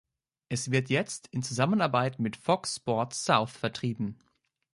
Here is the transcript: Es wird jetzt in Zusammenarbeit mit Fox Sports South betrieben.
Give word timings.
Es 0.49 0.71
wird 0.71 0.89
jetzt 0.89 1.27
in 1.27 1.43
Zusammenarbeit 1.43 2.17
mit 2.17 2.35
Fox 2.35 2.77
Sports 2.77 3.23
South 3.23 3.59
betrieben. 3.59 4.17